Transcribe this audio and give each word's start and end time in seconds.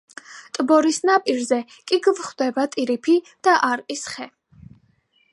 ტბორის 0.57 0.99
ნაპირზე 1.09 1.59
კი 1.91 1.99
გვხვდება 2.07 2.65
ტირიფი 2.75 3.17
და 3.49 3.53
არყის 3.69 4.07
ხე. 4.15 4.27